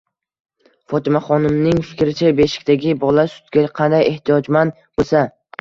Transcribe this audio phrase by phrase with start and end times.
[0.93, 5.27] Fotimaxonimning fikricha, beshikdagi bola sutga qanday ehtiyojmand bo'lsa